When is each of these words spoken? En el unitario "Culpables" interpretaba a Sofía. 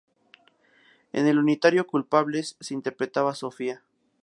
En 1.13 1.27
el 1.27 1.37
unitario 1.37 1.85
"Culpables" 1.85 2.57
interpretaba 2.71 3.29
a 3.33 3.35
Sofía. 3.35 3.83